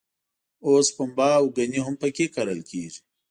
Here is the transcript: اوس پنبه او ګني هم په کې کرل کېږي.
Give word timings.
اوس 0.65 0.87
پنبه 0.95 1.27
او 1.39 1.45
ګني 1.55 1.79
هم 1.85 1.95
په 2.01 2.07
کې 2.15 2.25
کرل 2.35 2.61
کېږي. 2.69 2.99